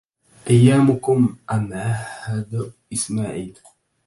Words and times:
أيامكم 0.49 1.35
أم 1.51 1.73
عهد 1.73 2.71
إسماعيلا 2.93 3.61